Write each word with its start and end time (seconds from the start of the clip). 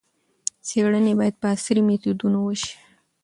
څېړنې 0.67 1.13
باید 1.19 1.35
په 1.41 1.47
عصري 1.53 1.81
میتودونو 1.87 2.37
وشي. 2.41 2.73